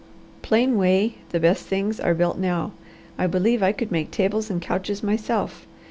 Plain 0.41 0.79
way 0.79 1.17
the 1.29 1.39
best 1.39 1.67
things 1.67 1.99
are 1.99 2.15
built 2.15 2.35
now, 2.39 2.71
I 3.19 3.27
believe 3.27 3.61
I 3.61 3.71
could 3.71 3.91
make 3.91 4.09
tables 4.09 4.49
and 4.49 4.59
couches 4.59 5.03
myself. 5.03 5.67